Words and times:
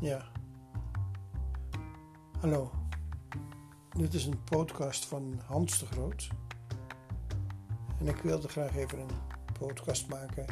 Ja. 0.00 0.24
Hallo. 2.40 2.70
Dit 3.96 4.14
is 4.14 4.26
een 4.26 4.44
podcast 4.44 5.04
van 5.04 5.40
Hans 5.46 5.78
de 5.78 5.86
Groot. 5.86 6.28
En 7.98 8.06
ik 8.06 8.16
wilde 8.16 8.48
graag 8.48 8.76
even 8.76 8.98
een 8.98 9.10
podcast 9.58 10.08
maken 10.08 10.46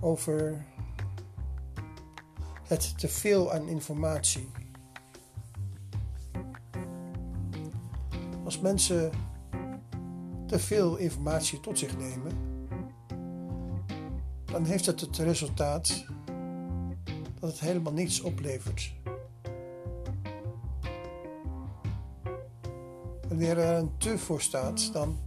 over 0.00 0.64
het 2.62 2.98
teveel 2.98 3.52
aan 3.52 3.68
informatie. 3.68 4.48
Als 8.44 8.60
mensen 8.60 9.10
te 10.46 10.58
veel 10.58 10.96
informatie 10.96 11.60
tot 11.60 11.78
zich 11.78 11.98
nemen, 11.98 12.32
dan 14.44 14.64
heeft 14.64 14.86
het 14.86 15.00
het 15.00 15.16
resultaat 15.16 16.06
dat 17.40 17.50
het 17.50 17.60
helemaal 17.60 17.92
niets 17.92 18.20
oplevert. 18.20 18.92
Wanneer 23.28 23.58
er 23.58 23.76
een 23.76 23.96
te 23.96 24.18
voor 24.18 24.40
staat, 24.40 24.92
dan, 24.92 25.18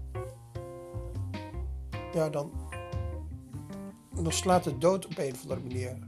ja, 2.13 2.29
dan, 2.29 2.52
dan 4.13 4.31
slaat 4.31 4.66
het 4.66 4.81
dood 4.81 5.05
op 5.05 5.17
een 5.17 5.33
of 5.33 5.41
andere 5.41 5.61
manier. 5.61 5.89
En 5.89 6.05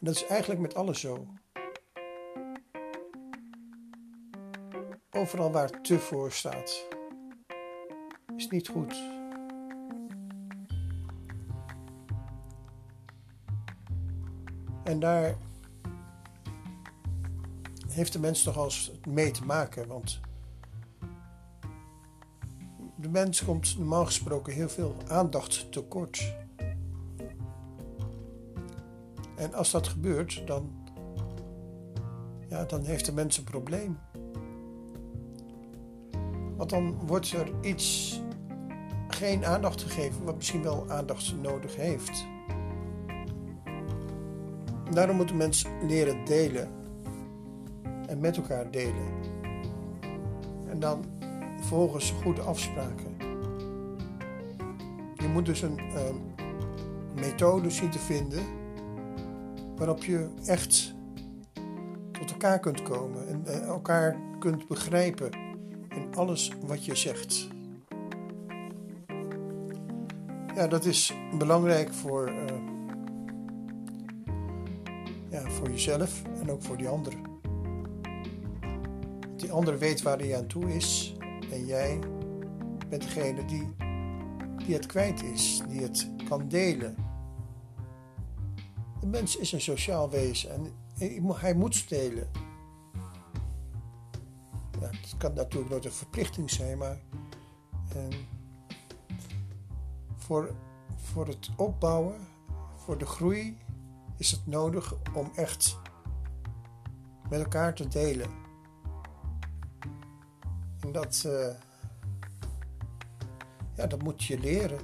dat 0.00 0.14
is 0.14 0.26
eigenlijk 0.26 0.60
met 0.60 0.74
alles 0.74 1.00
zo. 1.00 1.26
Overal 5.10 5.52
waar 5.52 5.82
te 5.82 5.98
voor 5.98 6.32
staat, 6.32 6.86
is 8.36 8.48
niet 8.48 8.68
goed. 8.68 9.17
En 14.88 15.00
daar 15.00 15.36
heeft 17.88 18.12
de 18.12 18.18
mens 18.18 18.42
toch 18.42 18.56
als 18.56 18.92
mee 19.08 19.30
te 19.30 19.44
maken, 19.44 19.88
want 19.88 20.20
de 22.96 23.08
mens 23.08 23.44
komt 23.44 23.78
normaal 23.78 24.04
gesproken 24.04 24.52
heel 24.52 24.68
veel 24.68 24.96
aandacht 25.08 25.72
tekort. 25.72 26.34
En 29.36 29.54
als 29.54 29.70
dat 29.70 29.88
gebeurt, 29.88 30.46
dan, 30.46 30.88
ja, 32.48 32.64
dan 32.64 32.84
heeft 32.84 33.04
de 33.04 33.12
mens 33.12 33.38
een 33.38 33.44
probleem. 33.44 33.98
Want 36.56 36.70
dan 36.70 37.06
wordt 37.06 37.32
er 37.32 37.52
iets 37.60 38.20
geen 39.08 39.46
aandacht 39.46 39.82
gegeven 39.82 40.24
wat 40.24 40.36
misschien 40.36 40.62
wel 40.62 40.90
aandacht 40.90 41.34
nodig 41.42 41.76
heeft. 41.76 42.26
Daarom 44.90 45.16
moet 45.16 45.28
de 45.28 45.34
mens 45.34 45.66
leren 45.86 46.24
delen 46.24 46.68
en 48.06 48.20
met 48.20 48.36
elkaar 48.36 48.70
delen. 48.70 49.06
En 50.68 50.80
dan 50.80 51.04
volgens 51.60 52.10
goede 52.22 52.40
afspraken. 52.40 53.16
Je 55.14 55.28
moet 55.28 55.46
dus 55.46 55.62
een 55.62 55.78
uh, 55.78 56.00
methode 57.20 57.70
zien 57.70 57.90
te 57.90 57.98
vinden 57.98 58.42
waarop 59.76 60.04
je 60.04 60.28
echt 60.44 60.94
tot 62.12 62.30
elkaar 62.30 62.58
kunt 62.58 62.82
komen 62.82 63.28
en 63.28 63.44
uh, 63.46 63.66
elkaar 63.66 64.16
kunt 64.38 64.68
begrijpen 64.68 65.30
in 65.88 66.14
alles 66.14 66.52
wat 66.66 66.84
je 66.84 66.94
zegt. 66.94 67.48
Ja, 70.54 70.66
dat 70.66 70.84
is 70.84 71.14
belangrijk 71.38 71.92
voor, 71.92 72.32
ja, 72.32 72.77
voor 75.58 75.70
jezelf 75.70 76.22
en 76.40 76.50
ook 76.50 76.62
voor 76.62 76.76
die 76.76 76.88
anderen. 76.88 77.22
Die 79.36 79.52
ander 79.52 79.78
weet 79.78 80.02
waar 80.02 80.18
hij 80.18 80.36
aan 80.36 80.46
toe 80.46 80.74
is 80.74 81.16
en 81.50 81.66
jij 81.66 81.98
bent 82.88 83.02
degene 83.02 83.44
die, 83.44 83.74
die 84.56 84.74
het 84.74 84.86
kwijt 84.86 85.22
is, 85.22 85.62
die 85.68 85.82
het 85.82 86.10
kan 86.28 86.48
delen. 86.48 86.96
De 89.00 89.06
mens 89.06 89.36
is 89.36 89.52
een 89.52 89.60
sociaal 89.60 90.10
wezen 90.10 90.50
en 90.50 90.72
hij 91.34 91.54
moet 91.54 91.88
delen. 91.88 92.28
Ja, 94.80 94.86
het 94.86 95.14
kan 95.16 95.34
natuurlijk 95.34 95.70
nooit 95.70 95.84
een 95.84 95.92
verplichting 95.92 96.50
zijn, 96.50 96.78
maar 96.78 97.00
eh, 97.94 98.18
voor, 100.16 100.54
voor 100.96 101.26
het 101.26 101.50
opbouwen, 101.56 102.16
voor 102.76 102.98
de 102.98 103.06
groei, 103.06 103.56
is 104.18 104.30
het 104.30 104.46
nodig 104.46 104.94
om 105.14 105.30
echt 105.34 105.76
met 107.30 107.40
elkaar 107.40 107.74
te 107.74 107.88
delen. 107.88 108.30
En 110.80 110.92
dat, 110.92 111.24
uh, 111.26 111.48
ja, 113.74 113.86
dat 113.86 114.02
moet 114.02 114.24
je 114.24 114.38
leren. 114.38 114.80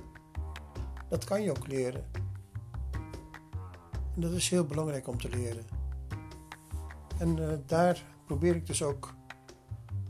Dat 1.09 1.25
kan 1.25 1.43
je 1.43 1.51
ook 1.51 1.67
leren. 1.67 2.05
En 4.15 4.21
dat 4.21 4.33
is 4.33 4.49
heel 4.49 4.65
belangrijk 4.65 5.09
om 5.09 5.21
te 5.21 5.29
leren. 5.29 5.65
En 7.19 7.37
uh, 7.37 7.49
daar 7.67 8.05
probeer 8.27 8.57
ik 8.57 8.67
dus 8.67 8.83
ook 8.83 9.15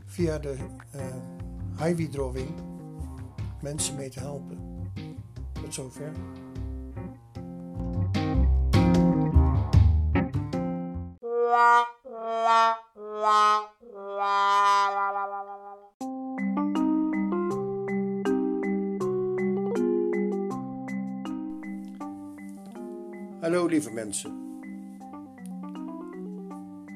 via 0.05 0.37
de 0.37 0.55
uh, 0.95 1.01
highway 1.77 2.07
drawing 2.07 2.49
mensen 3.61 3.95
mee 3.95 4.09
te 4.09 4.19
helpen. 4.19 4.59
Tot 5.51 5.73
zover. 5.73 6.11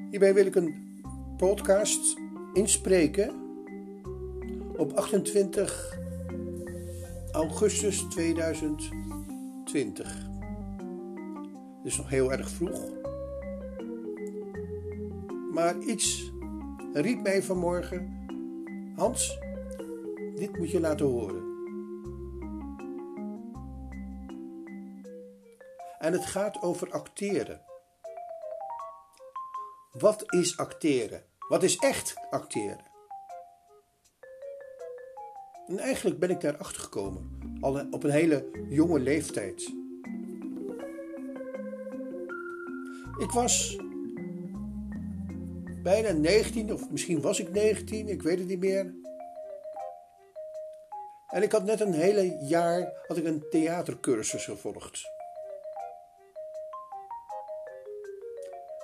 Hierbij 0.09 0.33
wil 0.33 0.45
ik 0.45 0.55
een 0.55 1.01
podcast 1.37 2.17
inspreken 2.53 3.35
op 4.77 4.93
28 4.93 5.97
augustus 7.31 8.01
2020. 8.01 10.27
Het 11.77 11.83
is 11.83 11.97
nog 11.97 12.09
heel 12.09 12.31
erg 12.31 12.49
vroeg. 12.49 12.91
Maar 15.53 15.79
iets 15.79 16.31
riep 16.93 17.21
mij 17.21 17.43
vanmorgen: 17.43 18.17
Hans, 18.95 19.39
dit 20.35 20.57
moet 20.57 20.71
je 20.71 20.79
laten 20.79 21.05
horen. 21.05 21.48
En 26.09 26.15
het 26.15 26.25
gaat 26.25 26.61
over 26.61 26.91
acteren. 26.91 27.61
Wat 29.91 30.33
is 30.33 30.57
acteren? 30.57 31.23
Wat 31.47 31.63
is 31.63 31.77
echt 31.77 32.13
acteren? 32.29 32.85
En 35.67 35.77
eigenlijk 35.77 36.19
ben 36.19 36.29
ik 36.29 36.41
daar 36.41 36.57
achter 36.57 36.81
gekomen, 36.81 37.39
al 37.61 37.87
op 37.91 38.03
een 38.03 38.09
hele 38.09 38.49
jonge 38.69 38.99
leeftijd. 38.99 39.73
Ik 43.17 43.31
was 43.31 43.77
bijna 45.83 46.11
19, 46.11 46.73
of 46.73 46.89
misschien 46.89 47.21
was 47.21 47.39
ik 47.39 47.49
19, 47.49 48.07
ik 48.07 48.21
weet 48.21 48.39
het 48.39 48.47
niet 48.47 48.59
meer. 48.59 48.93
En 51.27 51.43
ik 51.43 51.51
had 51.51 51.63
net 51.63 51.79
een 51.79 51.93
hele 51.93 52.37
jaar 52.41 52.93
had 53.07 53.17
ik 53.17 53.25
een 53.25 53.45
theatercursus 53.49 54.45
gevolgd. 54.45 55.18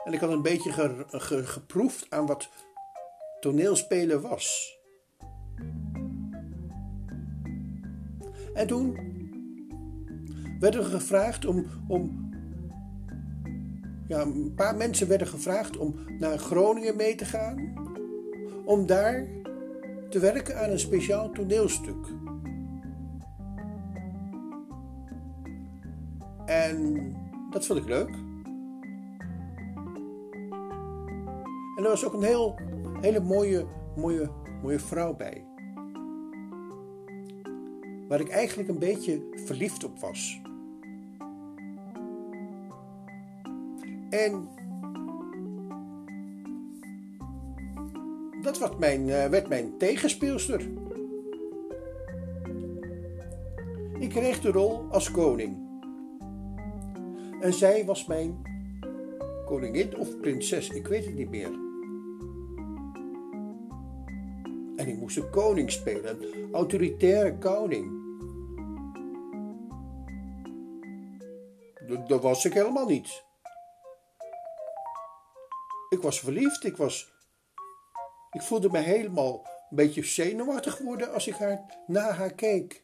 En 0.05 0.13
ik 0.13 0.19
had 0.19 0.31
een 0.31 0.41
beetje 0.41 0.71
ge, 0.71 1.05
ge, 1.07 1.45
geproefd 1.45 2.05
aan 2.09 2.25
wat 2.25 2.49
toneelspelen 3.39 4.21
was. 4.21 4.77
En 8.53 8.67
toen 8.67 8.97
werden 10.59 10.83
we 10.83 10.89
gevraagd 10.89 11.45
om, 11.45 11.65
om. 11.87 12.29
Ja, 14.07 14.21
een 14.21 14.53
paar 14.55 14.75
mensen 14.75 15.07
werden 15.07 15.27
gevraagd 15.27 15.77
om 15.77 15.95
naar 16.19 16.37
Groningen 16.37 16.95
mee 16.95 17.15
te 17.15 17.25
gaan. 17.25 17.73
Om 18.65 18.85
daar 18.85 19.27
te 20.09 20.19
werken 20.19 20.59
aan 20.59 20.69
een 20.69 20.79
speciaal 20.79 21.31
toneelstuk. 21.31 22.07
En 26.45 27.13
dat 27.49 27.65
vond 27.65 27.79
ik 27.79 27.85
leuk. 27.85 28.24
Er 31.85 31.91
was 31.91 32.05
ook 32.05 32.13
een 32.13 32.23
heel, 32.23 32.55
hele 33.01 33.19
mooie, 33.19 33.65
mooie, 33.95 34.29
mooie 34.61 34.79
vrouw 34.79 35.15
bij. 35.15 35.45
Waar 38.07 38.19
ik 38.19 38.29
eigenlijk 38.29 38.69
een 38.69 38.79
beetje 38.79 39.21
verliefd 39.45 39.83
op 39.83 39.99
was. 39.99 40.41
En 44.09 44.49
dat 48.41 48.59
werd 48.59 48.79
mijn, 48.79 49.07
uh, 49.07 49.25
werd 49.25 49.47
mijn 49.47 49.77
tegenspeelster. 49.77 50.61
Ik 53.99 54.09
kreeg 54.09 54.41
de 54.41 54.51
rol 54.51 54.85
als 54.91 55.11
koning. 55.11 55.63
En 57.41 57.53
zij 57.53 57.85
was 57.85 58.05
mijn 58.05 58.41
koningin 59.45 59.97
of 59.97 60.19
prinses, 60.19 60.69
ik 60.69 60.87
weet 60.87 61.05
het 61.05 61.15
niet 61.15 61.29
meer. 61.29 61.64
Ik 64.85 64.97
moest 64.97 65.17
een 65.17 65.29
koning 65.29 65.71
spelen, 65.71 66.21
een 66.21 66.53
autoritaire 66.53 67.37
koning. 67.37 68.03
Dat 72.07 72.21
was 72.21 72.45
ik 72.45 72.53
helemaal 72.53 72.87
niet. 72.87 73.23
Ik 75.89 76.01
was 76.01 76.19
verliefd, 76.19 76.63
ik 76.63 76.77
was. 76.77 77.13
Ik 78.31 78.41
voelde 78.41 78.69
me 78.69 78.77
helemaal 78.77 79.47
een 79.69 79.75
beetje 79.75 80.03
zenuwachtig 80.03 80.77
worden 80.77 81.13
als 81.13 81.27
ik 81.27 81.35
haar, 81.35 81.65
naar 81.87 82.13
haar 82.13 82.33
keek. 82.33 82.83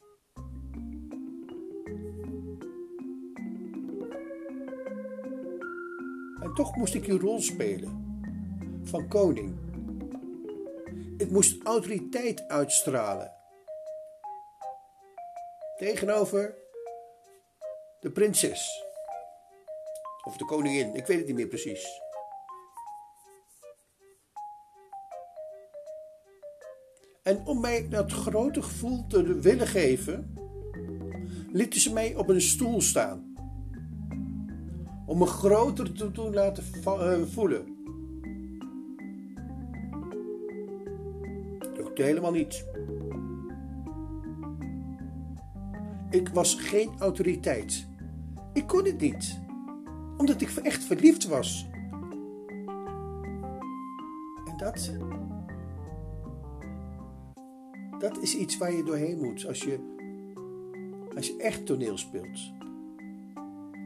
En 6.42 6.53
toch 6.53 6.75
moest 6.75 6.94
ik 6.94 7.06
die 7.06 7.19
rol 7.19 7.39
spelen 7.39 8.01
van 8.83 9.07
koning. 9.07 9.70
Ik 11.21 11.31
moest 11.31 11.63
autoriteit 11.63 12.47
uitstralen 12.47 13.31
tegenover 15.77 16.56
de 18.00 18.12
prinses. 18.12 18.83
Of 20.23 20.38
de 20.38 20.45
koningin, 20.45 20.95
ik 20.95 21.06
weet 21.06 21.18
het 21.18 21.27
niet 21.27 21.35
meer 21.35 21.47
precies. 21.47 22.01
En 27.24 27.45
om 27.45 27.59
mij 27.59 27.89
dat 27.89 28.12
grote 28.12 28.62
gevoel 28.62 29.07
te 29.07 29.39
willen 29.39 29.67
geven, 29.67 30.33
lieten 31.51 31.79
ze 31.79 31.94
mij 31.94 32.15
op 32.15 32.29
een 32.29 32.41
stoel 32.41 32.81
staan. 32.81 33.33
Om 35.06 35.17
me 35.17 35.25
groter 35.25 35.94
te 35.94 36.12
doen 36.12 36.33
laten 36.33 36.63
eh, 36.85 37.21
voelen. 37.21 37.81
Lukte 41.91 42.09
helemaal 42.09 42.31
niet. 42.31 42.65
Ik 46.09 46.29
was 46.29 46.55
geen 46.55 46.89
autoriteit. 46.99 47.88
Ik 48.53 48.67
kon 48.67 48.85
het 48.85 48.99
niet, 48.99 49.39
omdat 50.17 50.41
ik 50.41 50.49
echt 50.49 50.83
verliefd 50.83 51.27
was. 51.27 51.69
En 54.45 54.57
dat. 54.57 54.91
Dat 57.99 58.17
is 58.21 58.35
iets 58.35 58.57
waar 58.57 58.73
je 58.73 58.83
doorheen 58.83 59.17
moet 59.17 59.47
als 59.47 59.61
je, 59.61 59.79
als 61.15 61.27
je 61.27 61.38
echt 61.38 61.65
toneel 61.65 61.97
speelt. 61.97 62.51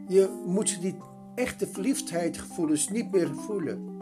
Je 0.07 0.43
moet 0.45 0.81
die 0.81 0.95
echte 1.35 1.67
verliefdheidgevoelens 1.67 2.89
niet 2.89 3.11
meer 3.11 3.35
voelen. 3.35 3.94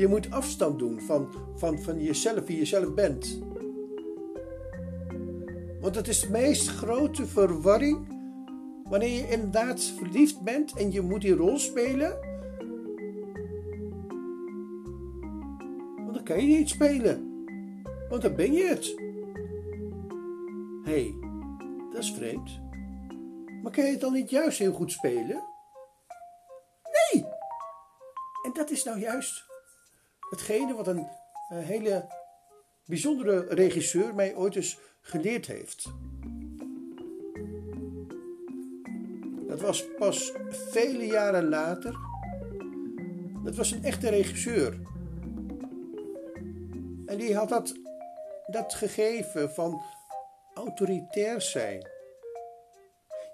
Je 0.00 0.08
moet 0.08 0.30
afstand 0.30 0.78
doen 0.78 1.00
van, 1.00 1.28
van, 1.54 1.78
van 1.78 2.02
jezelf, 2.02 2.46
wie 2.46 2.58
je 2.58 2.64
zelf 2.64 2.94
bent. 2.94 3.38
Want 5.80 5.94
het 5.94 6.08
is 6.08 6.20
de 6.20 6.30
meest 6.30 6.68
grote 6.68 7.26
verwarring 7.26 8.18
Wanneer 8.90 9.08
je 9.08 9.28
inderdaad 9.28 9.82
verliefd 9.82 10.40
bent 10.40 10.72
en 10.76 10.92
je 10.92 11.00
moet 11.00 11.20
die 11.20 11.34
rol 11.34 11.58
spelen, 11.58 12.18
want 15.96 16.14
dan 16.14 16.24
kan 16.24 16.46
je 16.46 16.56
niet 16.56 16.68
spelen. 16.68 17.44
Want 18.08 18.22
dan 18.22 18.34
ben 18.34 18.52
je 18.52 18.64
het. 18.64 18.94
Hé, 20.84 21.02
hey, 21.02 21.14
dat 21.92 22.02
is 22.02 22.12
vreemd. 22.12 22.60
Maar 23.62 23.72
kan 23.72 23.84
je 23.84 23.90
het 23.90 24.00
dan 24.00 24.12
niet 24.12 24.30
juist 24.30 24.58
heel 24.58 24.72
goed 24.72 24.92
spelen? 24.92 25.42
Nee! 27.12 27.24
En 28.42 28.52
dat 28.52 28.70
is 28.70 28.84
nou 28.84 28.98
juist 28.98 29.49
hetgene 30.30 30.74
wat 30.74 30.86
een, 30.86 31.08
een 31.48 31.62
hele 31.62 32.08
bijzondere 32.86 33.46
regisseur 33.48 34.14
mij 34.14 34.34
ooit 34.34 34.56
eens 34.56 34.78
geleerd 35.00 35.46
heeft. 35.46 35.92
Dat 39.48 39.60
was 39.60 39.84
pas 39.98 40.32
vele 40.48 41.06
jaren 41.06 41.48
later. 41.48 41.94
Dat 43.44 43.56
was 43.56 43.70
een 43.70 43.84
echte 43.84 44.08
regisseur. 44.08 44.78
En 47.06 47.16
die 47.16 47.36
had 47.36 47.48
dat, 47.48 47.74
dat 48.46 48.74
gegeven 48.74 49.50
van 49.50 49.82
autoritair 50.54 51.40
zijn. 51.40 51.88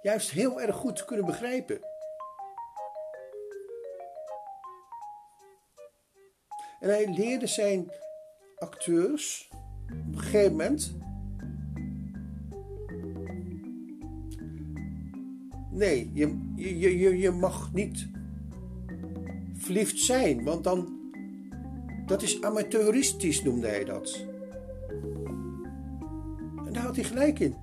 Juist 0.02 0.31
heel 0.31 0.60
erg 0.60 0.76
goed 0.76 1.04
kunnen 1.04 1.26
begrijpen. 1.26 1.81
En 6.86 6.92
hij 6.92 7.14
leerde 7.14 7.46
zijn 7.46 7.90
acteurs 8.58 9.50
op 9.90 10.14
een 10.14 10.18
gegeven 10.18 10.50
moment 10.50 10.96
Nee, 15.70 16.10
je, 16.14 16.52
je, 16.56 16.98
je, 16.98 17.18
je 17.18 17.30
mag 17.30 17.72
niet 17.72 18.08
verliefd 19.54 19.98
zijn, 19.98 20.44
want 20.44 20.64
dan. 20.64 20.94
Dat 22.06 22.22
is 22.22 22.42
amateuristisch, 22.42 23.42
noemde 23.42 23.66
hij 23.66 23.84
dat. 23.84 24.26
En 26.66 26.72
daar 26.72 26.82
had 26.82 26.96
hij 26.96 27.04
gelijk 27.04 27.38
in. 27.38 27.54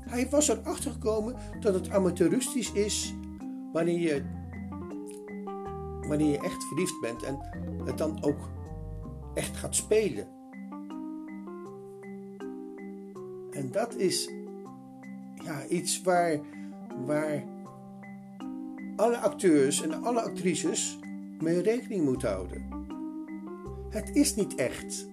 Hij 0.00 0.28
was 0.28 0.48
erachter 0.48 0.90
gekomen 0.90 1.36
dat 1.60 1.74
het 1.74 1.90
amateuristisch 1.90 2.72
is 2.72 3.14
wanneer 3.72 3.98
je, 3.98 4.22
wanneer 6.10 6.30
je 6.30 6.38
echt 6.38 6.64
verliefd 6.64 7.00
bent 7.00 7.22
en 7.22 7.38
het 7.84 7.98
dan 7.98 8.22
ook 8.22 8.48
echt 9.34 9.56
gaat 9.56 9.74
spelen. 9.74 10.26
En 13.50 13.70
dat 13.70 13.96
is 13.96 14.30
ja, 15.44 15.66
iets 15.66 16.02
waar, 16.02 16.40
waar 17.06 17.44
alle 18.96 19.18
acteurs 19.18 19.82
en 19.82 20.02
alle 20.02 20.20
actrices 20.22 20.98
mee 21.40 21.60
rekening 21.60 22.04
moeten 22.04 22.28
houden. 22.28 22.68
Het 23.90 24.16
is 24.16 24.34
niet 24.34 24.54
echt. 24.54 25.08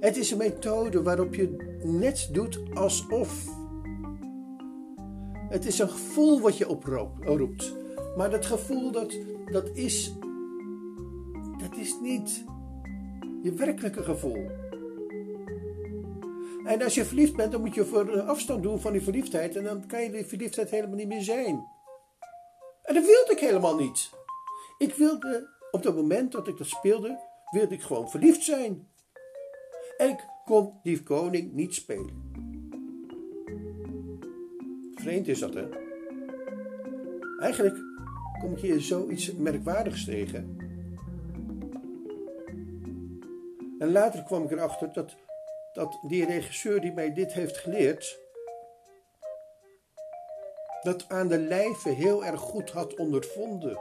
Het 0.00 0.16
is 0.16 0.30
een 0.30 0.38
methode 0.38 1.02
waarop 1.02 1.34
je 1.34 1.78
net 1.82 2.28
doet 2.32 2.60
alsof. 2.74 3.44
Het 5.48 5.66
is 5.66 5.78
een 5.78 5.88
gevoel 5.88 6.40
wat 6.40 6.58
je 6.58 6.68
oproept. 6.68 7.74
Maar 8.16 8.30
dat 8.30 8.46
gevoel 8.46 8.92
dat, 8.92 9.18
dat 9.44 9.70
is. 9.74 10.12
Dat 11.58 11.76
is 11.76 11.98
niet 12.00 12.44
je 13.42 13.52
werkelijke 13.52 14.02
gevoel. 14.02 14.50
En 16.64 16.82
als 16.82 16.94
je 16.94 17.04
verliefd 17.04 17.36
bent, 17.36 17.52
dan 17.52 17.60
moet 17.60 17.74
je 17.74 17.84
voor 17.84 18.20
afstand 18.20 18.62
doen 18.62 18.80
van 18.80 18.92
die 18.92 19.02
verliefdheid. 19.02 19.56
En 19.56 19.64
dan 19.64 19.86
kan 19.86 20.02
je 20.02 20.10
die 20.10 20.26
verliefdheid 20.26 20.70
helemaal 20.70 20.96
niet 20.96 21.08
meer 21.08 21.22
zijn. 21.22 21.66
En 22.82 22.94
dat 22.94 23.06
wilde 23.06 23.32
ik 23.32 23.38
helemaal 23.38 23.76
niet. 23.76 24.10
Ik 24.78 24.94
wilde, 24.94 25.48
op 25.70 25.84
het 25.84 25.94
moment 25.94 26.32
dat 26.32 26.48
ik 26.48 26.58
dat 26.58 26.66
speelde, 26.66 27.18
wilde 27.50 27.74
ik 27.74 27.82
gewoon 27.82 28.10
verliefd 28.10 28.42
zijn. 28.42 28.88
En 29.96 30.08
ik 30.08 30.26
kon 30.44 30.72
die 30.82 31.02
koning 31.02 31.52
niet 31.52 31.74
spelen. 31.74 32.30
Vreemd 34.94 35.28
is 35.28 35.38
dat, 35.38 35.54
hè? 35.54 35.68
Eigenlijk 37.38 37.91
kom 38.42 38.52
ik 38.52 38.60
hier 38.60 38.80
zoiets 38.80 39.32
merkwaardigs 39.32 40.04
tegen. 40.04 40.56
En 43.78 43.92
later 43.92 44.22
kwam 44.22 44.44
ik 44.44 44.50
erachter 44.50 44.92
dat 44.92 45.14
dat 45.72 45.98
die 46.02 46.24
regisseur 46.24 46.80
die 46.80 46.92
mij 46.92 47.14
dit 47.14 47.32
heeft 47.32 47.56
geleerd, 47.56 48.18
dat 50.82 51.08
aan 51.08 51.28
de 51.28 51.38
lijve 51.38 51.88
heel 51.88 52.24
erg 52.24 52.40
goed 52.40 52.70
had 52.70 52.96
ondervonden. 52.96 53.78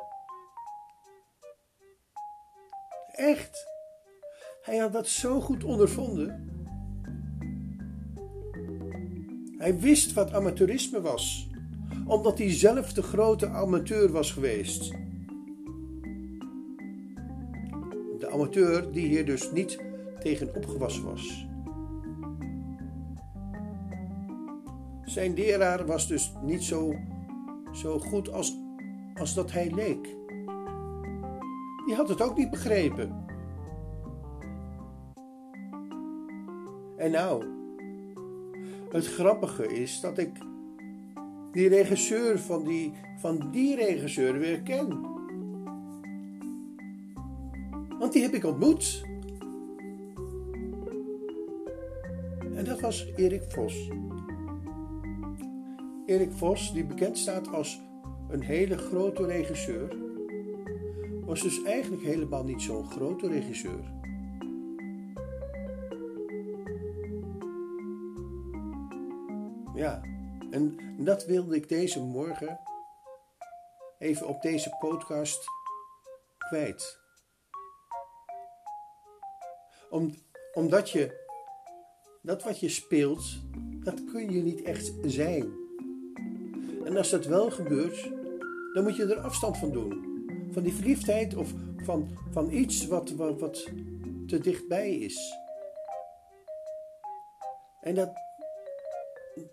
Echt. 3.12 3.70
Hij 4.62 4.78
had 4.78 4.94
dat 4.94 5.08
zo 5.08 5.40
goed 5.40 5.64
ondervonden. 5.64 6.50
Hij 9.58 9.80
wist 9.80 10.14
wat 10.14 10.34
amateurisme 10.34 11.02
was, 11.02 11.50
omdat 12.12 12.38
hij 12.38 12.54
zelf 12.54 12.94
de 12.94 13.02
grote 13.02 13.48
amateur 13.48 14.12
was 14.12 14.32
geweest. 14.32 14.92
De 18.20 18.30
amateur 18.32 18.92
die 18.92 19.08
hier 19.08 19.26
dus 19.26 19.52
niet 19.52 19.80
tegen 20.20 20.56
opgewassen 20.56 21.04
was. 21.04 21.48
Zijn 25.04 25.34
leraar 25.34 25.86
was 25.86 26.08
dus 26.08 26.34
niet 26.42 26.64
zo, 26.64 26.96
zo 27.72 28.00
goed 28.00 28.32
als 28.32 28.58
als 29.14 29.34
dat 29.34 29.52
hij 29.52 29.72
leek. 29.74 30.16
Die 31.86 31.96
had 31.96 32.10
het 32.10 32.22
ook 32.22 32.38
niet 32.38 32.50
begrepen. 32.50 33.26
En 36.98 37.12
nou, 37.12 37.46
het 38.90 39.08
grappige 39.08 39.68
is 39.68 40.00
dat 40.00 40.18
ik 40.18 40.50
die 41.52 41.68
regisseur 41.68 42.40
van 42.40 42.64
die, 42.64 42.94
van 43.18 43.52
die 43.52 43.76
regisseur 43.76 44.40
weer 44.40 44.62
ken. 44.62 45.00
Want 48.00 48.14
die 48.14 48.22
heb 48.22 48.34
ik 48.34 48.46
ontmoet. 48.46 49.04
En 52.56 52.66
dat 52.66 52.80
was 52.80 53.12
Erik 53.16 53.44
Vos. 53.48 53.90
Erik 56.06 56.32
Vos, 56.32 56.74
die 56.74 56.86
bekend 56.86 57.18
staat 57.18 57.54
als 57.54 57.82
een 58.30 58.44
hele 58.44 58.78
grote 58.78 59.26
regisseur, 59.26 59.96
was 61.26 61.42
dus 61.42 61.64
eigenlijk 61.64 62.04
helemaal 62.04 62.44
niet 62.44 62.62
zo'n 62.62 62.90
grote 62.90 63.28
regisseur. 63.28 64.00
Ja, 69.76 70.11
en 70.52 70.78
dat 70.98 71.26
wilde 71.26 71.56
ik 71.56 71.70
deze 71.70 72.00
morgen 72.00 72.60
even 74.00 74.28
op 74.28 74.42
deze 74.42 74.76
podcast 74.80 75.44
kwijt. 76.38 77.00
Om, 79.90 80.16
omdat 80.54 80.90
je 80.90 81.20
dat 82.22 82.44
wat 82.44 82.60
je 82.60 82.70
speelt, 82.70 83.24
dat 83.84 84.04
kun 84.04 84.32
je 84.32 84.42
niet 84.42 84.62
echt 84.62 84.94
zijn. 85.02 85.54
En 86.84 86.98
als 86.98 87.10
dat 87.10 87.26
wel 87.26 87.52
gebeurt, 87.52 88.12
dan 88.74 88.84
moet 88.84 88.96
je 88.96 89.14
er 89.14 89.20
afstand 89.20 89.58
van 89.58 89.72
doen. 89.72 90.10
Van 90.52 90.64
die 90.64 90.74
verliefdheid 90.74 91.36
of 91.36 91.54
van, 91.78 92.18
van 92.32 92.52
iets 92.52 92.88
wat, 92.88 93.10
wat, 93.10 93.40
wat 93.40 93.64
te 94.28 94.40
dichtbij 94.40 94.92
is. 94.96 95.38
En 97.82 97.96
dat, 97.96 98.12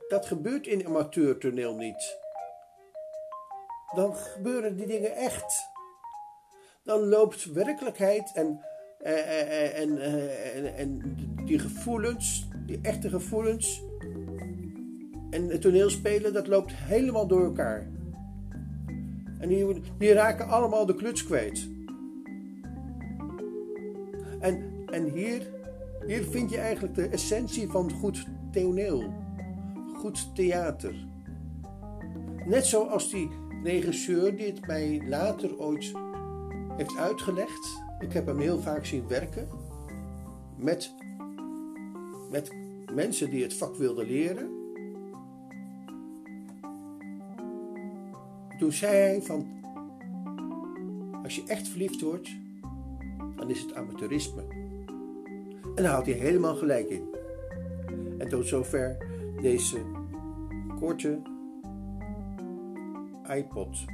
dat 0.08 0.26
gebeurt 0.26 0.66
in 0.66 0.86
amateurtoneel 0.86 1.76
niet. 1.76 2.18
Dan 3.94 4.14
gebeuren 4.16 4.76
die 4.76 4.86
dingen 4.86 5.16
echt. 5.16 5.70
Dan 6.84 7.00
loopt 7.00 7.44
werkelijkheid 7.44 8.32
en, 8.34 8.60
eh, 8.98 9.12
eh, 9.12 9.40
eh, 9.40 9.80
en, 9.80 9.98
en, 10.54 10.76
en 10.76 11.16
die 11.44 11.58
gevoelens, 11.58 12.48
die 12.66 12.78
echte 12.82 13.08
gevoelens, 13.08 13.82
en 15.30 15.48
het 15.48 15.60
toneelspelen, 15.60 16.32
dat 16.32 16.46
loopt 16.46 16.74
helemaal 16.74 17.26
door 17.26 17.44
elkaar. 17.44 17.88
En 19.38 19.48
die, 19.48 19.82
die 19.98 20.12
raken 20.12 20.48
allemaal 20.48 20.86
de 20.86 20.94
kluts 20.94 21.24
kwijt. 21.24 21.68
En, 24.40 24.84
en 24.86 25.10
hier, 25.10 25.42
hier 26.06 26.24
vind 26.24 26.50
je 26.50 26.58
eigenlijk 26.58 26.94
de 26.94 27.08
essentie 27.08 27.68
van 27.68 27.92
goed 27.92 28.26
toneel. 28.52 29.26
Goed 29.98 30.34
theater. 30.34 30.94
Net 32.46 32.66
zoals 32.66 33.10
die 33.10 33.30
regisseur 33.62 34.36
die 34.36 34.46
het 34.46 34.66
mij 34.66 35.02
later 35.08 35.58
ooit 35.58 35.92
heeft 36.76 36.96
uitgelegd. 36.96 37.82
Ik 38.00 38.12
heb 38.12 38.26
hem 38.26 38.38
heel 38.38 38.60
vaak 38.60 38.84
zien 38.84 39.08
werken. 39.08 39.48
Met, 40.56 40.94
met 42.30 42.52
mensen 42.94 43.30
die 43.30 43.42
het 43.42 43.54
vak 43.54 43.76
wilden 43.76 44.06
leren. 44.06 44.48
Toen 48.58 48.72
zei 48.72 48.92
hij 48.92 49.22
van, 49.22 49.46
als 51.22 51.36
je 51.36 51.42
echt 51.46 51.68
verliefd 51.68 52.00
wordt, 52.00 52.30
dan 53.36 53.50
is 53.50 53.60
het 53.60 53.74
amateurisme. 53.74 54.42
En 55.74 55.82
daar 55.82 55.94
had 55.94 56.06
hij 56.06 56.14
helemaal 56.14 56.54
gelijk 56.54 56.88
in. 56.88 57.14
En 58.18 58.28
tot 58.28 58.46
zover 58.46 58.96
deze 59.40 59.82
korte 60.78 61.22
iPod. 63.26 63.84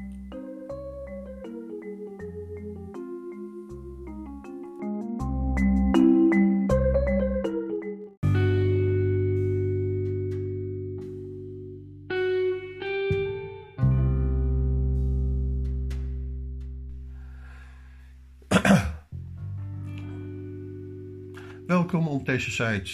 Welkom 21.66 22.08
op 22.08 22.26
deze 22.26 22.50
site 22.50 22.90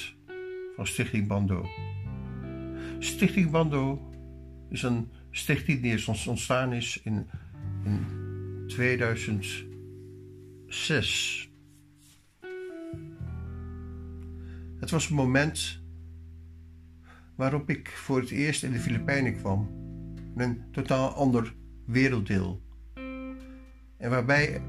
van 0.77 0.87
Stichting 0.87 1.27
Bando. 1.27 1.65
Stichting 3.03 3.51
Bando 3.51 4.11
is 4.69 4.83
een 4.83 5.11
stichting 5.31 5.83
die 5.83 6.05
ontstaan 6.29 6.73
is 6.73 7.01
in, 7.03 7.27
in 7.85 8.07
2006. 8.67 11.51
Het 14.79 14.91
was 14.91 15.09
een 15.09 15.17
moment 15.17 15.83
waarop 17.37 17.71
ik 17.71 17.89
voor 17.89 18.21
het 18.21 18.31
eerst 18.31 18.63
in 18.63 18.73
de 18.73 18.79
Filipijnen 18.79 19.37
kwam, 19.37 19.69
een 20.37 20.63
totaal 20.73 21.09
ander 21.09 21.55
werelddeel. 21.87 22.63
En 23.97 24.11
waarbij 24.11 24.63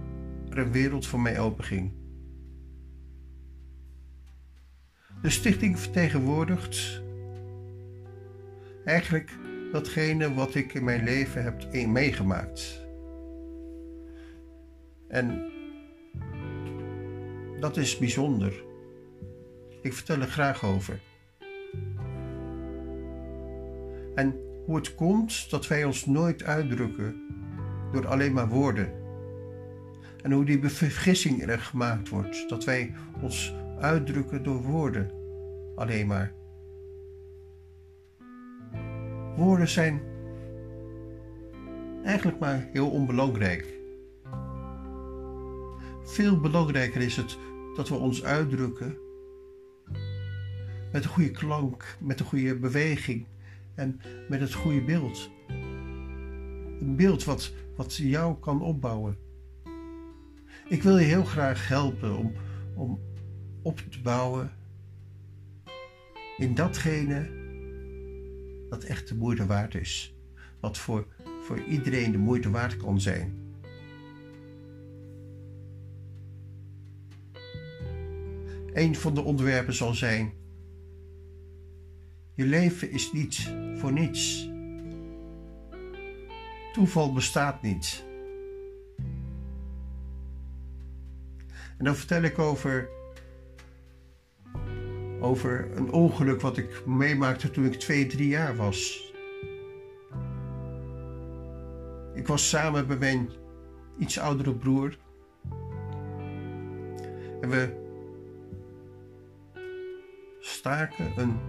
er 0.49 0.57
een 0.57 0.71
wereld 0.71 1.07
voor 1.07 1.19
mij 1.19 1.39
openging. 1.39 1.91
De 5.21 5.29
stichting 5.29 5.79
vertegenwoordigt 5.79 7.09
eigenlijk 8.85 9.31
datgene 9.71 10.33
wat 10.33 10.55
ik 10.55 10.73
in 10.73 10.83
mijn 10.83 11.03
leven 11.03 11.43
heb 11.43 11.73
meegemaakt. 11.87 12.85
En 15.07 15.51
dat 17.59 17.77
is 17.77 17.97
bijzonder. 17.97 18.63
Ik 19.81 19.93
vertel 19.93 20.21
er 20.21 20.27
graag 20.27 20.65
over. 20.65 20.99
En 24.15 24.35
hoe 24.65 24.75
het 24.75 24.95
komt 24.95 25.49
dat 25.49 25.67
wij 25.67 25.83
ons 25.83 26.05
nooit 26.05 26.43
uitdrukken 26.43 27.21
door 27.91 28.07
alleen 28.07 28.33
maar 28.33 28.49
woorden. 28.49 28.91
En 30.23 30.31
hoe 30.31 30.45
die 30.45 30.69
vergissing 30.69 31.47
er 31.47 31.59
gemaakt 31.59 32.09
wordt 32.09 32.49
dat 32.49 32.63
wij 32.63 32.93
ons 33.21 33.53
uitdrukken 33.79 34.43
door 34.43 34.61
woorden 34.61 35.11
alleen 35.75 36.07
maar. 36.07 36.33
Woorden 39.41 39.67
zijn 39.67 40.01
eigenlijk 42.03 42.39
maar 42.39 42.67
heel 42.71 42.89
onbelangrijk. 42.89 43.79
Veel 46.03 46.39
belangrijker 46.39 47.01
is 47.01 47.15
het 47.15 47.37
dat 47.75 47.89
we 47.89 47.95
ons 47.95 48.23
uitdrukken 48.23 48.97
met 50.91 51.03
een 51.03 51.09
goede 51.09 51.31
klank, 51.31 51.97
met 51.99 52.19
een 52.19 52.25
goede 52.25 52.55
beweging 52.55 53.25
en 53.75 54.01
met 54.29 54.39
het 54.39 54.53
goede 54.53 54.81
beeld. 54.81 55.29
Een 56.79 56.95
beeld 56.95 57.23
wat, 57.23 57.53
wat 57.75 57.95
jou 57.95 58.39
kan 58.39 58.61
opbouwen. 58.61 59.17
Ik 60.67 60.83
wil 60.83 60.97
je 60.97 61.05
heel 61.05 61.25
graag 61.25 61.67
helpen 61.67 62.17
om, 62.17 62.33
om 62.75 62.99
op 63.61 63.77
te 63.77 64.01
bouwen 64.01 64.51
in 66.37 66.55
datgene 66.55 67.40
dat 68.71 68.83
echt 68.83 69.07
de 69.07 69.15
moeite 69.15 69.45
waard 69.45 69.75
is. 69.75 70.15
Wat 70.59 70.77
voor, 70.77 71.07
voor 71.41 71.63
iedereen 71.63 72.11
de 72.11 72.17
moeite 72.17 72.49
waard 72.49 72.77
kan 72.77 73.01
zijn. 73.01 73.39
Een 78.73 78.95
van 78.95 79.15
de 79.15 79.21
onderwerpen 79.21 79.73
zal 79.73 79.93
zijn: 79.93 80.33
Je 82.35 82.45
leven 82.45 82.91
is 82.91 83.11
niet 83.11 83.53
voor 83.75 83.93
niets. 83.93 84.49
Toeval 86.73 87.13
bestaat 87.13 87.61
niet. 87.61 88.05
En 91.77 91.85
dan 91.85 91.95
vertel 91.95 92.21
ik 92.21 92.39
over 92.39 92.89
over 95.21 95.69
een 95.75 95.91
ongeluk 95.91 96.41
wat 96.41 96.57
ik 96.57 96.85
meemaakte 96.85 97.51
toen 97.51 97.65
ik 97.65 97.73
twee, 97.73 98.07
drie 98.07 98.27
jaar 98.27 98.55
was. 98.55 99.11
Ik 102.13 102.27
was 102.27 102.49
samen 102.49 102.87
met 102.87 102.99
mijn 102.99 103.29
iets 103.97 104.19
oudere 104.19 104.55
broer. 104.55 104.97
En 107.41 107.49
we 107.49 107.79
staken 110.39 111.11
een, 111.15 111.39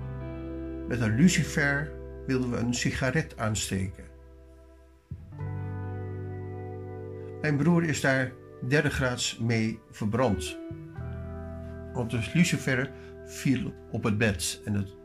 met 0.88 1.00
een 1.00 1.14
lucifer 1.14 1.93
wilden 2.26 2.50
we 2.50 2.57
een 2.57 2.75
sigaret 2.75 3.37
aansteken. 3.37 4.05
Mijn 7.41 7.57
broer 7.57 7.85
is 7.85 8.00
daar 8.00 8.33
derde 8.69 8.91
graads 8.91 9.38
mee 9.38 9.81
verbrand. 9.91 10.59
Want 11.93 12.11
de 12.11 12.31
lucifer 12.35 12.91
viel 13.33 13.75
op 13.91 14.05
het 14.05 14.19
bed 14.19 14.61
en 14.65 14.75
het, 14.75 14.97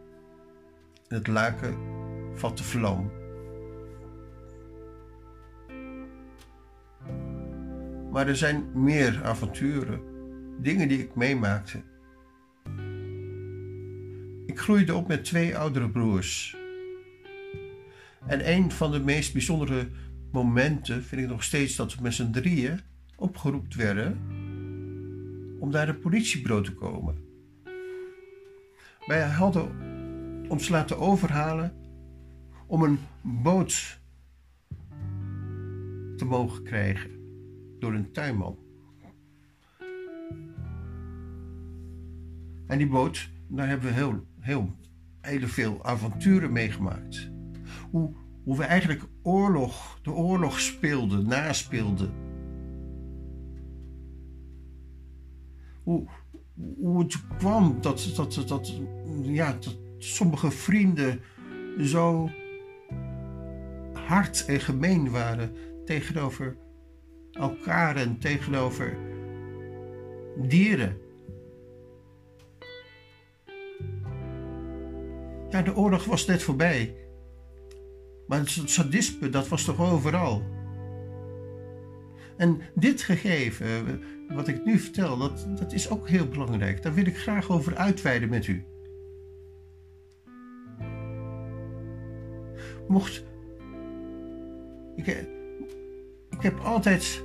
het 1.08 1.28
laken 1.28 1.78
vatte 2.34 2.64
vlam. 2.64 3.12
Maar 8.12 8.28
er 8.28 8.36
zijn 8.36 8.66
meer 8.74 9.24
avonturen, 9.24 10.02
dingen 10.60 10.88
die 10.88 11.00
ik 11.00 11.16
meemaakte. 11.16 11.82
Ik 14.46 14.60
groeide 14.60 14.96
op 14.96 15.08
met 15.08 15.26
twee 15.26 15.58
oudere 15.58 15.90
broers. 15.90 16.58
En 18.26 18.52
een 18.52 18.72
van 18.72 18.92
de 18.92 19.00
meest 19.00 19.34
bijzondere 19.34 19.88
momenten 20.32 21.04
vind 21.04 21.22
ik 21.22 21.28
nog 21.28 21.44
steeds 21.44 21.76
dat 21.76 21.96
we 21.96 22.02
met 22.02 22.14
z'n 22.14 22.32
drieën 22.32 22.80
opgeroepen 23.16 23.78
werden 23.78 24.18
om 25.60 25.70
naar 25.70 25.86
de 25.86 25.96
politiebureau 25.96 26.64
te 26.64 26.74
komen. 26.74 27.27
Wij 29.08 29.22
hadden 29.22 29.70
ons 30.50 30.70
laten 30.70 31.00
overhalen 31.00 31.74
om 32.66 32.84
een 32.84 33.00
boot 33.22 34.00
te 36.16 36.26
mogen 36.26 36.64
krijgen 36.64 37.12
door 37.80 37.94
een 37.94 38.12
tuinman. 38.12 38.58
En 42.68 42.78
die 42.78 42.88
boot, 42.88 43.30
daar 43.48 43.68
hebben 43.68 43.88
we 43.88 43.94
heel, 43.94 44.26
heel, 44.40 44.76
heel 45.22 45.48
veel 45.48 45.84
avonturen 45.84 46.52
meegemaakt. 46.52 47.32
Hoe, 47.90 48.14
hoe 48.44 48.58
we 48.58 48.64
eigenlijk 48.64 49.04
oorlog, 49.22 50.00
de 50.02 50.12
oorlog 50.12 50.60
speelden, 50.60 51.28
naspeelden. 51.28 52.12
Hoe, 55.84 56.08
hoe 56.80 57.00
het 57.00 57.28
kwam 57.38 57.78
dat, 57.82 58.12
dat, 58.16 58.44
dat, 58.48 58.74
ja, 59.22 59.52
dat 59.52 59.78
sommige 59.98 60.52
vrienden 60.52 61.22
zo 61.80 62.30
hard 63.94 64.46
en 64.46 64.60
gemeen 64.60 65.12
waren 65.12 65.52
tegenover 65.86 66.58
elkaar 67.32 67.96
en 67.96 68.20
tegenover 68.20 68.98
dieren. 70.38 70.98
Ja, 75.50 75.62
de 75.62 75.76
oorlog 75.76 76.06
was 76.06 76.26
net 76.26 76.44
voorbij. 76.44 76.96
Maar 78.28 78.40
het 78.40 78.70
sadisme, 78.70 79.30
dat 79.30 79.48
was 79.48 79.64
toch 79.64 79.92
overal? 79.92 80.44
En 82.38 82.62
dit 82.76 83.02
gegeven, 83.02 84.02
wat 84.30 84.48
ik 84.48 84.66
nu 84.66 84.80
vertel, 84.80 85.18
dat, 85.18 85.48
dat 85.60 85.74
is 85.74 85.90
ook 85.90 86.10
heel 86.10 86.28
belangrijk. 86.28 86.82
Daar 86.82 86.94
wil 86.94 87.06
ik 87.06 87.18
graag 87.18 87.50
over 87.50 87.76
uitweiden 87.76 88.30
met 88.30 88.48
u. 88.48 88.66
Mocht. 92.88 93.24
Ik, 94.96 95.08
ik 96.30 96.42
heb 96.42 96.60
altijd 96.60 97.24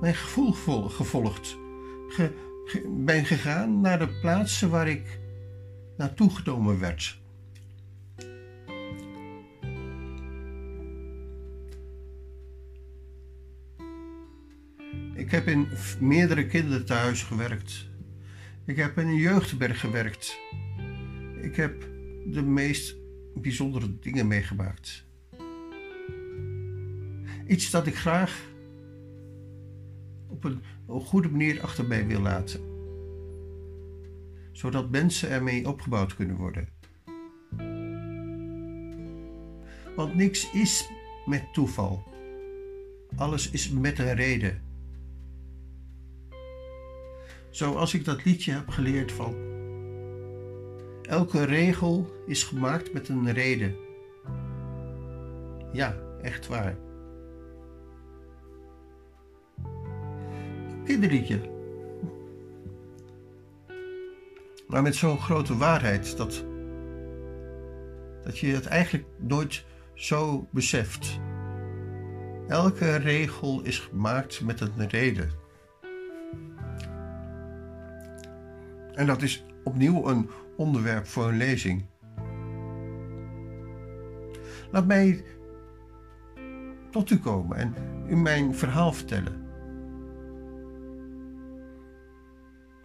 mijn 0.00 0.14
gevoel 0.14 0.82
gevolgd. 0.88 1.56
Ge, 2.08 2.32
ben 2.88 3.24
gegaan 3.24 3.80
naar 3.80 3.98
de 3.98 4.08
plaatsen 4.20 4.70
waar 4.70 4.88
ik 4.88 5.18
naartoe 5.96 6.30
genomen 6.30 6.80
werd. 6.80 7.22
Heb 15.34 15.48
in 15.48 15.68
meerdere 16.00 16.46
kinderthuizen 16.46 17.26
gewerkt. 17.26 17.88
Ik 18.64 18.76
heb 18.76 18.98
in 18.98 19.06
een 19.06 19.16
jeugdberg 19.16 19.80
gewerkt. 19.80 20.38
Ik 21.40 21.56
heb 21.56 21.88
de 22.26 22.42
meest 22.42 22.96
bijzondere 23.34 23.98
dingen 23.98 24.26
meegemaakt. 24.26 25.06
Iets 27.46 27.70
dat 27.70 27.86
ik 27.86 27.96
graag 27.96 28.42
op 30.28 30.44
een, 30.44 30.62
goede 30.86 31.28
manier 31.30 31.62
achter 31.62 31.86
mij 31.86 32.06
wil 32.06 32.20
laten. 32.20 32.60
Zodat 34.52 34.90
mensen 34.90 35.30
ermee 35.30 35.68
opgebouwd 35.68 36.14
kunnen 36.14 36.36
worden. 36.36 36.68
Want 39.96 40.14
niks 40.14 40.50
is 40.52 40.88
met 41.24 41.52
toeval. 41.52 42.04
Alles 43.16 43.50
is 43.50 43.70
met 43.70 43.98
een 43.98 44.14
reden. 44.14 44.63
Zoals 47.54 47.94
ik 47.94 48.04
dat 48.04 48.24
liedje 48.24 48.52
heb 48.52 48.68
geleerd 48.68 49.12
van. 49.12 49.34
Elke 51.02 51.44
regel 51.44 52.10
is 52.26 52.42
gemaakt 52.42 52.92
met 52.92 53.08
een 53.08 53.32
reden. 53.32 53.76
Ja, 55.72 55.96
echt 56.22 56.46
waar. 56.46 56.76
kinderliedje. 60.84 61.40
Maar 64.68 64.82
met 64.82 64.94
zo'n 64.94 65.20
grote 65.20 65.56
waarheid 65.56 66.16
dat, 66.16 66.44
dat 68.24 68.38
je 68.38 68.46
het 68.46 68.66
eigenlijk 68.66 69.06
nooit 69.18 69.64
zo 69.94 70.48
beseft. 70.50 71.20
Elke 72.48 72.96
regel 72.96 73.62
is 73.62 73.78
gemaakt 73.78 74.40
met 74.40 74.60
een 74.60 74.88
reden. 74.88 75.43
En 78.94 79.06
dat 79.06 79.22
is 79.22 79.44
opnieuw 79.64 80.08
een 80.08 80.28
onderwerp 80.56 81.06
voor 81.06 81.28
een 81.28 81.36
lezing. 81.36 81.84
Laat 84.70 84.86
mij 84.86 85.24
tot 86.90 87.10
u 87.10 87.18
komen 87.18 87.56
en 87.56 87.74
u 88.08 88.16
mijn 88.16 88.54
verhaal 88.54 88.92
vertellen. 88.92 89.42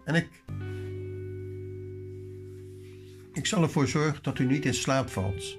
En 0.05 0.15
ik. 0.15 0.43
Ik 3.33 3.45
zal 3.45 3.63
ervoor 3.63 3.87
zorgen 3.87 4.23
dat 4.23 4.39
u 4.39 4.45
niet 4.45 4.65
in 4.65 4.73
slaap 4.73 5.09
valt. 5.09 5.57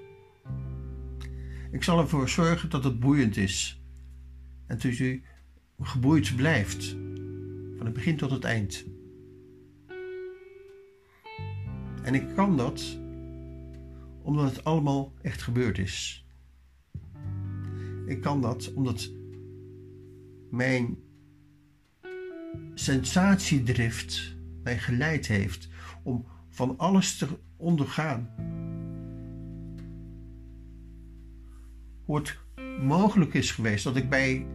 Ik 1.71 1.83
zal 1.83 1.99
ervoor 1.99 2.29
zorgen 2.29 2.71
dat 2.71 2.85
het 2.85 3.01
boeiend 3.01 3.37
is. 3.37 3.83
En 4.67 4.79
dat 4.79 4.85
u 4.85 5.23
geboeid 5.81 6.37
blijft. 6.37 6.97
Van 7.77 7.85
het 7.85 7.93
begin 7.93 8.17
tot 8.17 8.31
het 8.31 8.45
eind. 8.45 8.85
En 12.03 12.15
ik 12.15 12.35
kan 12.35 12.57
dat 12.57 12.99
omdat 14.23 14.45
het 14.45 14.65
allemaal 14.65 15.13
echt 15.23 15.43
gebeurd 15.43 15.79
is. 15.79 16.27
Ik 18.07 18.21
kan 18.21 18.41
dat 18.41 18.73
omdat 18.73 19.11
mijn 20.51 20.99
sensatiedrift 22.75 24.37
mij 24.63 24.79
geleid 24.79 25.27
heeft 25.27 25.69
om 26.03 26.27
van 26.49 26.79
alles 26.79 27.17
te 27.17 27.27
ondergaan. 27.57 28.29
Hoe 32.05 32.17
het 32.17 32.39
mogelijk 32.81 33.35
is 33.35 33.51
geweest 33.51 33.85
dat 33.85 33.97
ik 33.97 34.09
bij, 34.09 34.47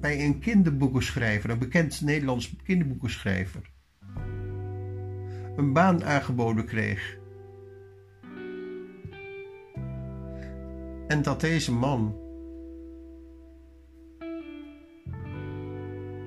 bij 0.00 0.24
een 0.24 0.38
kinderboekenschrijver, 0.38 1.50
een 1.50 1.58
bekend 1.58 2.00
Nederlands 2.00 2.56
kinderboekenschrijver, 2.62 3.71
een 5.56 5.72
baan 5.72 6.04
aangeboden 6.04 6.64
kreeg. 6.64 7.18
En 11.06 11.22
dat 11.22 11.40
deze 11.40 11.72
man, 11.72 12.16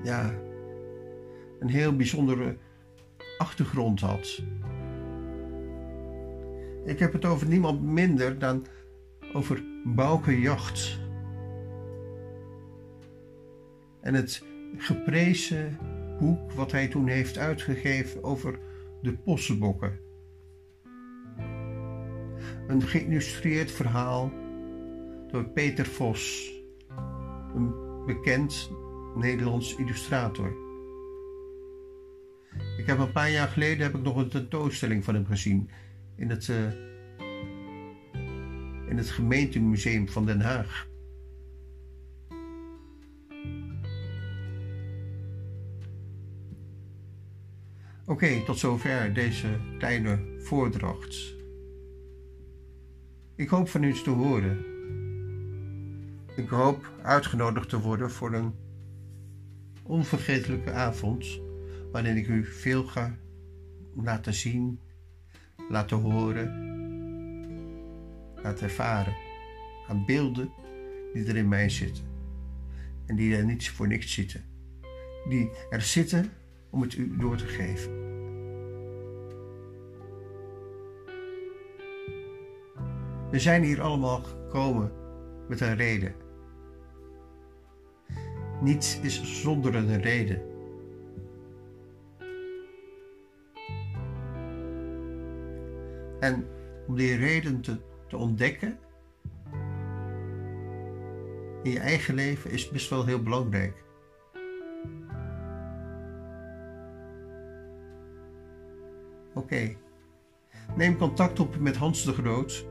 ja, 0.04 0.34
een 1.60 1.70
heel 1.70 1.96
bijzondere 1.96 2.58
achtergrond 3.38 4.00
had. 4.00 4.44
Ik 6.86 7.00
heb 7.00 7.14
het 7.14 7.26
over 7.26 7.48
niemand 7.48 7.82
minder 7.82 8.40
dan 8.40 8.66
over 9.34 9.64
Bouke 9.84 10.40
Jacht. 10.40 11.00
En 14.02 14.14
het 14.14 14.44
geprezen 14.78 15.78
boek 16.20 16.52
wat 16.52 16.72
hij 16.72 16.88
toen 16.88 17.08
heeft 17.08 17.38
uitgegeven 17.38 18.24
over 18.24 18.60
de 19.06 19.14
possenbokken. 19.14 20.00
Een 22.68 22.82
geïllustreerd 22.82 23.72
verhaal 23.72 24.32
door 25.32 25.50
Peter 25.50 25.86
Vos, 25.86 26.54
een 27.56 27.74
bekend 28.06 28.72
Nederlands 29.16 29.76
illustrator. 29.76 30.54
Ik 32.78 32.86
heb 32.86 33.00
een 33.00 33.12
paar 33.12 33.32
jaar 33.32 33.48
geleden 33.48 33.86
heb 33.86 33.96
ik 33.96 34.02
nog 34.02 34.16
een 34.16 34.30
tentoonstelling 34.30 35.04
van 35.04 35.14
hem 35.14 35.26
gezien 35.26 35.70
in 36.16 36.30
het, 36.30 36.48
uh, 36.48 36.72
in 38.90 38.98
het 38.98 39.10
gemeentemuseum 39.10 40.10
van 40.10 40.26
Den 40.26 40.42
Haag. 40.42 40.88
Oké, 48.08 48.44
tot 48.44 48.60
zover 48.60 49.14
deze 49.14 49.60
kleine 49.78 50.20
voordracht. 50.40 51.36
Ik 53.36 53.50
hoop 53.50 53.70
van 53.70 53.84
u 53.84 53.94
te 53.94 54.10
horen. 54.10 54.66
Ik 56.36 56.50
hoop 56.50 56.92
uitgenodigd 57.02 57.70
te 57.70 57.80
worden 57.80 58.12
voor 58.12 58.34
een 58.34 58.54
onvergetelijke 59.84 60.72
avond, 60.72 61.40
waarin 61.92 62.18
ik 62.18 62.28
u 62.28 62.46
veel 62.46 62.84
ga 62.84 63.18
laten 63.96 64.34
zien, 64.34 64.80
laten 65.70 65.98
horen, 65.98 66.48
laten 68.44 68.64
ervaren 68.64 69.16
aan 69.88 70.06
beelden 70.06 70.50
die 71.14 71.26
er 71.26 71.36
in 71.36 71.48
mij 71.48 71.70
zitten 71.70 72.04
en 73.06 73.16
die 73.16 73.36
er 73.36 73.46
niet 73.46 73.70
voor 73.70 73.88
niks 73.88 74.14
zitten, 74.14 74.44
die 75.30 75.50
er 75.70 75.82
zitten 75.82 76.32
om 76.76 76.82
het 76.82 76.96
u 76.96 77.18
door 77.18 77.38
te 77.38 77.46
geven. 77.48 78.04
We 83.32 83.40
zijn 83.40 83.64
hier 83.64 83.82
allemaal 83.82 84.20
gekomen 84.24 84.92
met 85.48 85.62
een 85.62 85.76
reden. 85.76 86.16
Niets 88.62 89.00
is 89.00 89.42
zonder 89.42 89.76
een 89.76 90.02
reden. 90.02 90.42
En 96.20 96.48
om 96.88 96.96
die 96.96 97.16
reden 97.16 97.62
te, 97.62 97.78
te 98.08 98.18
ontdekken 98.18 98.80
in 101.64 101.72
je 101.72 101.80
eigen 101.80 102.16
leven 102.16 102.52
is 102.52 102.70
best 102.70 102.90
wel 102.90 103.06
heel 103.06 103.24
belangrijk. 103.24 103.85
Oké. 109.46 109.76
Neem 110.76 110.98
contact 110.98 111.40
op 111.40 111.60
met 111.60 111.76
Hans 111.76 112.04
de 112.04 112.14
Groot 112.14 112.66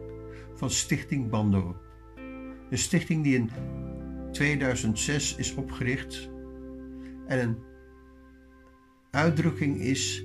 van 0.54 0.70
Stichting 0.70 1.30
Bando. 1.30 1.76
Een 2.70 2.78
stichting 2.78 3.22
die 3.22 3.34
in 3.34 3.50
2006 4.32 5.36
is 5.36 5.54
opgericht 5.54 6.30
en 7.26 7.38
een 7.38 7.56
uitdrukking 9.10 9.80
is 9.80 10.24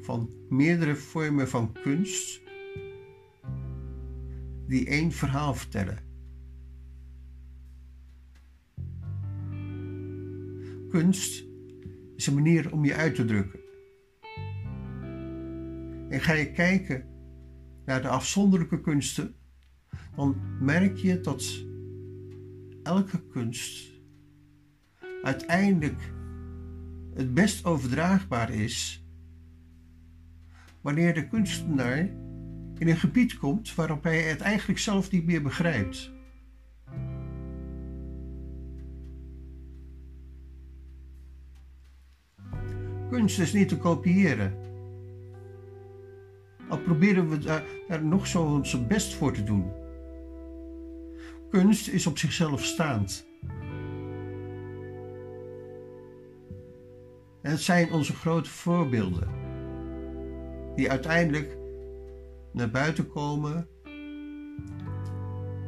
van 0.00 0.30
meerdere 0.48 0.96
vormen 0.96 1.48
van 1.48 1.72
kunst 1.72 2.42
die 4.66 4.86
één 4.86 5.12
verhaal 5.12 5.54
vertellen. 5.54 5.98
Kunst 10.88 11.44
is 12.16 12.26
een 12.26 12.34
manier 12.34 12.72
om 12.72 12.84
je 12.84 12.94
uit 12.94 13.14
te 13.14 13.24
drukken. 13.24 13.57
En 16.08 16.20
ga 16.20 16.32
je 16.32 16.50
kijken 16.50 17.04
naar 17.84 18.02
de 18.02 18.08
afzonderlijke 18.08 18.80
kunsten, 18.80 19.34
dan 20.16 20.36
merk 20.60 20.96
je 20.96 21.20
dat 21.20 21.64
elke 22.82 23.26
kunst 23.26 23.92
uiteindelijk 25.22 26.12
het 27.14 27.34
best 27.34 27.64
overdraagbaar 27.64 28.50
is 28.50 29.06
wanneer 30.80 31.14
de 31.14 31.28
kunstenaar 31.28 31.98
in 32.78 32.88
een 32.88 32.96
gebied 32.96 33.38
komt 33.38 33.74
waarop 33.74 34.02
hij 34.02 34.22
het 34.22 34.40
eigenlijk 34.40 34.78
zelf 34.78 35.10
niet 35.10 35.26
meer 35.26 35.42
begrijpt. 35.42 36.12
Kunst 43.10 43.38
is 43.38 43.52
niet 43.52 43.68
te 43.68 43.78
kopiëren. 43.78 44.67
Al 46.68 46.78
proberen 46.78 47.28
we 47.28 47.38
daar, 47.38 47.64
nog 48.02 48.26
zo 48.26 48.42
ons 48.42 48.86
best 48.86 49.14
voor 49.14 49.32
te 49.32 49.44
doen. 49.44 49.72
Kunst 51.50 51.88
is 51.88 52.06
op 52.06 52.18
zichzelf 52.18 52.64
staand. 52.64 53.26
En 57.42 57.50
het 57.50 57.60
zijn 57.60 57.92
onze 57.92 58.14
grote 58.14 58.50
voorbeelden, 58.50 59.28
die 60.74 60.90
uiteindelijk 60.90 61.56
naar 62.52 62.70
buiten 62.70 63.08
komen, 63.08 63.68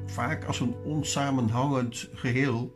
vaak 0.07 0.45
als 0.45 0.61
een 0.61 0.75
onsamenhangend 0.85 2.11
geheel, 2.13 2.75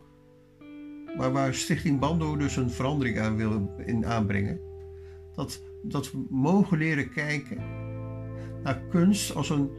maar 1.17 1.33
waar 1.33 1.55
Stichting 1.55 2.01
Bando 2.01 2.37
dus 2.37 2.57
een 2.57 2.71
verandering 2.71 3.19
aan 3.19 3.37
wil 3.37 3.75
in 3.87 4.07
aanbrengen. 4.07 4.61
Dat, 5.35 5.63
dat 5.83 6.13
we 6.13 6.27
mogen 6.31 6.79
leren 6.79 7.11
kijken 7.11 7.63
naar 8.65 8.81
kunst 8.91 9.35
als 9.35 9.51
een 9.51 9.71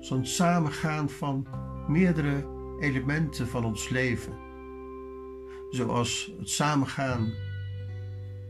zo'n 0.00 0.26
samengaan 0.26 1.10
van 1.10 1.46
meerdere 1.88 2.46
elementen 2.80 3.48
van 3.48 3.64
ons 3.64 3.88
leven. 3.88 4.32
Zoals 5.70 6.32
het 6.38 6.48
samengaan 6.48 7.32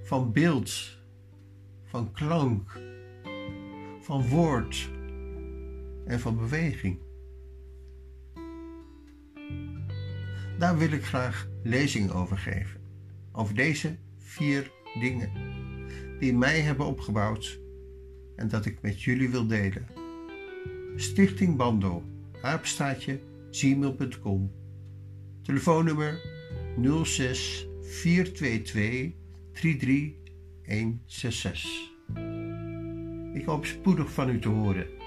van 0.03 0.33
beeld, 0.33 0.99
van 1.85 2.13
klank, 2.13 2.81
van 4.01 4.29
woord 4.29 4.91
en 6.07 6.21
van 6.21 6.37
beweging. 6.37 6.99
Daar 10.59 10.79
wil 10.79 10.93
ik 10.93 11.05
graag 11.05 11.49
lezingen 11.63 12.15
over 12.15 12.39
geven. 12.39 12.81
Over 13.33 13.55
deze 13.55 13.97
vier 14.19 14.71
dingen 15.01 15.31
die 16.19 16.35
mij 16.35 16.61
hebben 16.61 16.87
opgebouwd 16.87 17.61
en 18.41 18.49
dat 18.49 18.67
ik 18.67 18.83
met 18.83 19.03
jullie 19.03 19.29
wil 19.29 19.47
delen. 19.47 19.87
Stichting 20.97 21.57
Bando, 21.57 22.03
aapstaatje, 22.43 23.21
gmail.com. 23.51 24.53
Telefoonnummer 25.43 26.21
06 27.05 27.67
422 27.81 29.13
33166. 29.53 31.71
Ik 33.35 33.45
hoop 33.45 33.67
spoedig 33.67 34.13
van 34.13 34.31
u 34.31 34.39
te 34.39 34.49
horen. 34.49 35.00